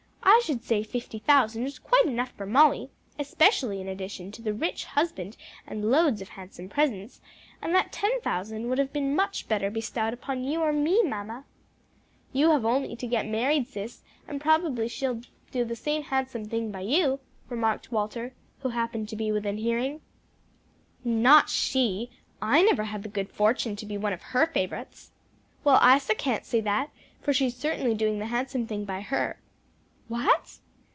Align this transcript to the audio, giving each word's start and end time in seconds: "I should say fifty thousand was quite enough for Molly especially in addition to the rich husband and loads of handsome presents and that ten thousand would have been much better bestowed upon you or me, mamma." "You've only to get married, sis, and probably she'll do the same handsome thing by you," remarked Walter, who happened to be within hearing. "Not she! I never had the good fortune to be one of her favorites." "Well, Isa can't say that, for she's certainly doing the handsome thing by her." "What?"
"I 0.23 0.39
should 0.43 0.63
say 0.63 0.81
fifty 0.81 1.19
thousand 1.19 1.63
was 1.63 1.77
quite 1.77 2.05
enough 2.05 2.31
for 2.31 2.47
Molly 2.47 2.89
especially 3.19 3.79
in 3.79 3.87
addition 3.87 4.31
to 4.31 4.41
the 4.41 4.53
rich 4.55 4.85
husband 4.85 5.37
and 5.67 5.91
loads 5.91 6.19
of 6.19 6.29
handsome 6.29 6.67
presents 6.67 7.21
and 7.61 7.75
that 7.75 7.91
ten 7.91 8.19
thousand 8.21 8.67
would 8.67 8.79
have 8.79 8.91
been 8.91 9.15
much 9.15 9.47
better 9.47 9.69
bestowed 9.69 10.13
upon 10.13 10.43
you 10.43 10.61
or 10.61 10.73
me, 10.73 11.03
mamma." 11.03 11.45
"You've 12.33 12.65
only 12.65 12.95
to 12.95 13.05
get 13.07 13.27
married, 13.27 13.67
sis, 13.67 14.01
and 14.27 14.41
probably 14.41 14.87
she'll 14.87 15.21
do 15.51 15.63
the 15.63 15.75
same 15.75 16.03
handsome 16.03 16.45
thing 16.45 16.71
by 16.71 16.81
you," 16.81 17.19
remarked 17.49 17.91
Walter, 17.91 18.33
who 18.61 18.69
happened 18.69 19.09
to 19.09 19.15
be 19.15 19.31
within 19.31 19.57
hearing. 19.57 20.01
"Not 21.03 21.49
she! 21.49 22.09
I 22.41 22.63
never 22.63 22.85
had 22.85 23.03
the 23.03 23.09
good 23.09 23.29
fortune 23.29 23.75
to 23.75 23.85
be 23.85 23.97
one 23.97 24.13
of 24.13 24.23
her 24.23 24.47
favorites." 24.47 25.11
"Well, 25.63 25.79
Isa 25.83 26.15
can't 26.15 26.45
say 26.45 26.61
that, 26.61 26.89
for 27.21 27.31
she's 27.31 27.55
certainly 27.55 27.93
doing 27.93 28.17
the 28.17 28.25
handsome 28.27 28.65
thing 28.65 28.85
by 28.85 29.01
her." 29.01 29.37
"What?" 30.07 30.57